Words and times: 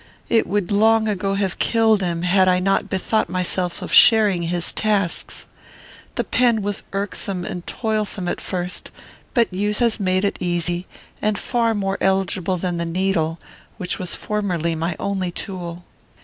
It 0.29 0.47
would 0.47 0.71
long 0.71 1.07
ago 1.07 1.35
have 1.35 1.59
killed 1.59 2.01
him, 2.01 2.23
had 2.23 2.47
I 2.47 2.57
not 2.57 2.89
bethought 2.89 3.29
myself 3.29 3.83
of 3.83 3.93
sharing 3.93 4.41
his 4.41 4.73
tasks. 4.73 5.45
The 6.15 6.23
pen 6.23 6.63
was 6.63 6.81
irksome 6.91 7.45
and 7.45 7.67
toilsome 7.67 8.27
at 8.27 8.41
first, 8.41 8.89
but 9.35 9.53
use 9.53 9.77
has 9.77 9.99
made 9.99 10.25
it 10.25 10.37
easy, 10.41 10.87
and 11.21 11.37
far 11.37 11.75
more 11.75 11.99
eligible 12.01 12.57
than 12.57 12.77
the 12.77 12.83
needle, 12.83 13.37
which 13.77 13.99
was 13.99 14.15
formerly 14.15 14.73
my 14.73 14.95
only 14.99 15.29
tool. 15.29 15.83